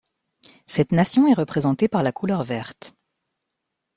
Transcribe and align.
Cette 0.65 0.93
nation 0.93 1.27
est 1.27 1.35
représentée 1.35 1.87
par 1.87 2.01
la 2.01 2.11
couleur 2.11 2.43
verte. 2.43 2.95